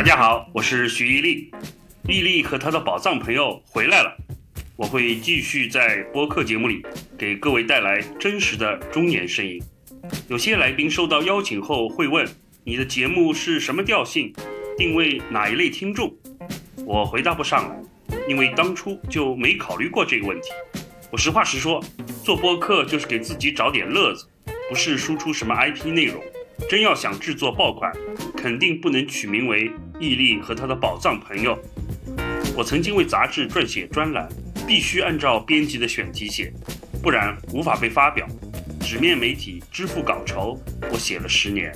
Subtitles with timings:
[0.00, 1.52] 大家好，我是徐毅力。
[2.08, 4.16] 毅力和他的宝藏朋友回来了，
[4.74, 6.82] 我会继续在播客节目里
[7.18, 9.62] 给各位带来真实的中年声音。
[10.26, 12.26] 有些来宾收到邀请后会问
[12.64, 14.32] ：“你的节目是什么调性？
[14.78, 16.10] 定位哪一类听众？”
[16.86, 20.48] 我回答不上来，因为当初就没考虑过这个问题。
[21.10, 21.84] 我实话实说，
[22.24, 24.26] 做播客就是给自己找点乐子，
[24.70, 26.18] 不是输出什么 IP 内容。
[26.68, 27.92] 真要想制作爆款，
[28.36, 31.56] 肯定不能取名为毅力和他的宝藏朋友。
[32.56, 34.28] 我曾经为杂志撰写专栏，
[34.66, 36.52] 必须按照编辑的选题写，
[37.02, 38.26] 不然无法被发表。
[38.80, 40.58] 纸面媒体支付稿酬，
[40.90, 41.70] 我写了十年。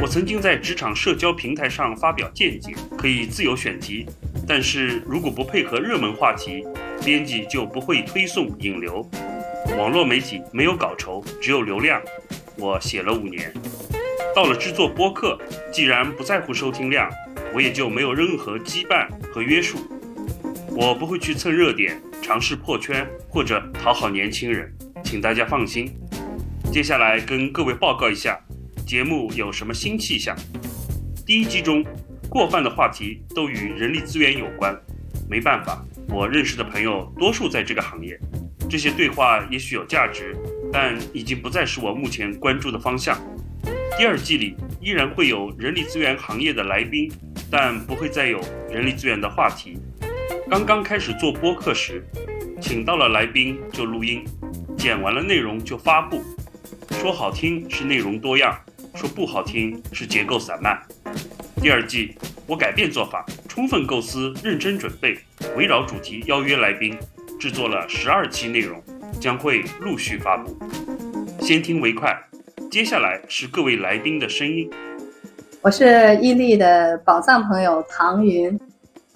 [0.00, 4.06] 我曾经在职场社交平台上发表见解，可以自由选题，
[4.46, 6.64] 但是如果不配合热门话题，
[7.04, 9.06] 编辑就不会推送引流。
[9.76, 12.00] 网络媒体没有稿酬，只有流量。
[12.56, 13.52] 我写了五年。
[14.34, 15.38] 到了制作播客，
[15.72, 17.10] 既然不在乎收听量，
[17.54, 19.78] 我也就没有任何羁绊和约束。
[20.70, 24.72] 我不会去蹭热点，尝试破圈或者讨好年轻人，
[25.02, 25.92] 请大家放心。
[26.70, 28.38] 接下来跟各位报告一下，
[28.86, 30.36] 节目有什么新气象。
[31.26, 31.84] 第一季中，
[32.28, 34.78] 过半的话题都与人力资源有关。
[35.28, 38.18] 没办法，我认识的朋友多数在这个行业，
[38.68, 40.36] 这些对话也许有价值，
[40.72, 43.18] 但已经不再是我目前关注的方向。
[43.98, 47.10] 第二季里依然会有人力资源行业的来宾，
[47.50, 49.78] 但不会再有人力资源的话题。
[50.50, 52.02] 刚刚开始做播客时，
[52.60, 54.24] 请到了来宾就录音，
[54.76, 56.22] 剪完了内容就发布。
[56.92, 58.58] 说好听是内容多样，
[58.94, 60.80] 说不好听是结构散漫。
[61.60, 65.18] 第二季我改变做法，充分构思，认真准备，
[65.56, 66.96] 围绕主题邀约来宾，
[67.38, 68.82] 制作了十二期内容，
[69.20, 70.58] 将会陆续发布。
[71.40, 72.18] 先听为快。
[72.70, 74.68] 接下来是各位来宾的声音。
[75.60, 78.58] 我是伊利的宝藏朋友唐云，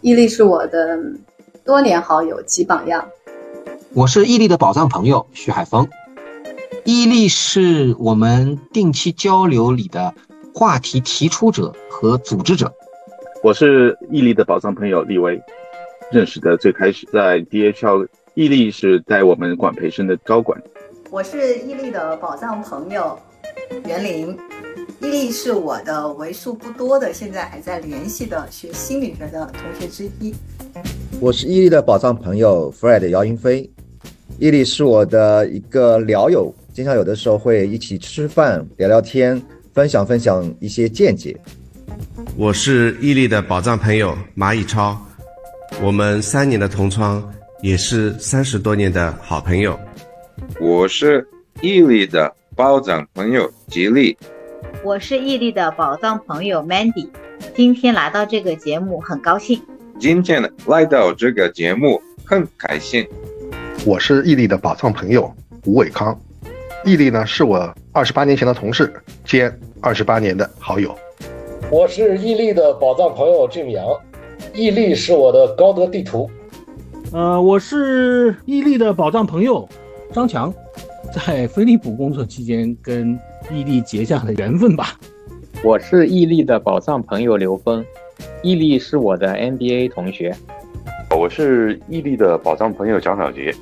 [0.00, 0.98] 伊利是我的
[1.64, 3.08] 多年好友及榜样。
[3.94, 5.88] 我是伊利的宝藏朋友徐海峰，
[6.84, 10.12] 伊利是我们定期交流里的
[10.52, 12.72] 话题提出者和组织者。
[13.44, 15.40] 我是伊利的宝藏朋友李威，
[16.10, 20.60] 认识的最开始在 DHL，伊利是带我们管培生的高管。
[21.08, 23.16] 我是伊利的宝藏朋友。
[23.86, 24.36] 袁林，
[25.12, 30.34] 伊利是我的为数不多的现在还在联系的学心理学的同学之一。
[31.20, 33.70] 我是伊利的宝藏朋友 Fred 姚云飞，
[34.38, 39.40] 伊利是我的一个聊友，经常有的时候会一起吃饭聊聊天，
[39.74, 41.36] 分享分享一些见解。
[42.34, 44.98] 我是伊利的宝藏朋友马以超，
[45.82, 47.22] 我们三年的同窗，
[47.60, 49.78] 也是三十多年的好朋友。
[50.58, 51.28] 我是
[51.60, 52.34] 伊利的。
[52.54, 54.14] 宝藏朋友吉利，
[54.84, 57.08] 我是毅力的宝藏朋友 Mandy，
[57.54, 59.62] 今天来到这个节目很高兴。
[59.98, 63.06] 今天来到这个节目很开心。
[63.86, 65.32] 我是毅力的宝藏朋友
[65.66, 66.18] 吴伟康，
[66.84, 68.92] 毅力呢是我二十八年前的同事
[69.24, 70.96] 兼二十八年的好友。
[71.70, 73.84] 我是毅力的宝藏朋友俊阳，
[74.52, 76.30] 毅力是我的高德地图。
[77.12, 79.68] 呃，我是毅力的宝藏朋友
[80.12, 80.52] 张强。
[81.12, 83.18] 在飞利浦工作期间，跟
[83.54, 84.98] 伊利结下的缘分吧。
[85.62, 87.84] 我是毅力的宝藏朋友刘峰，
[88.42, 90.34] 毅力是我的 NBA 同学。
[91.10, 93.54] 我是毅力的宝藏朋友蒋小杰。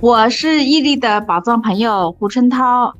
[0.00, 2.94] 我是毅力的宝藏朋友胡春涛。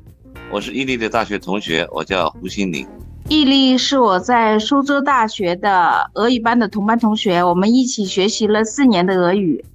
[0.51, 2.85] 我是毅力的大学同学，我叫胡新林。
[3.27, 9.65] 毅力是我在苏州大学的俄语班的同班同学，我们一起学习了四年的俄语。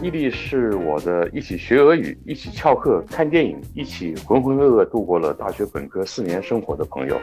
[0.00, 7.20] 伊利是我的一起学俄语、一起翘课、看电影、一起浑浑噩噩度过了大学本科四年生活的朋友。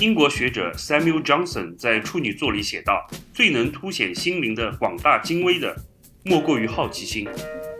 [0.00, 5.76] 英国学者 Samuel Johnson 在处女作里写道：“最能凸显心灵的广大精微的，
[6.24, 7.28] 莫过于好奇心。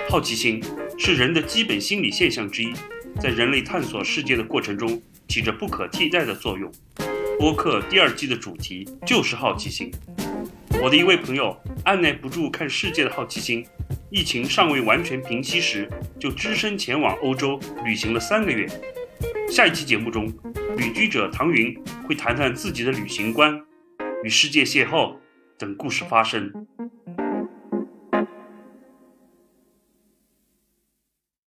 [0.08, 0.62] 好奇心
[0.98, 2.72] 是人的基本心理现象之一，
[3.20, 6.70] 在人类探索世界的过程中起着不可替代的作用。”
[7.38, 9.90] 播客第二季的主题就是好奇心。
[10.84, 13.64] 我的一位朋友按耐不住看世界的好奇心，
[14.10, 15.88] 疫情尚未完全平息时，
[16.20, 18.68] 就只身前往欧洲旅行了三个月。
[19.50, 20.30] 下一期节目中，
[20.76, 21.74] 旅居者唐云
[22.06, 23.58] 会谈谈自己的旅行观
[24.22, 25.16] 与世界邂逅
[25.58, 26.52] 等故事发生。